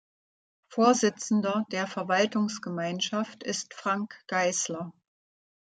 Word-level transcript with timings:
Vorsitzender 0.69 1.63
der 1.71 1.85
Verwaltungsgemeinschaft 1.85 3.43
ist 3.43 3.75
Frank 3.75 4.19
Geißler. 4.25 4.91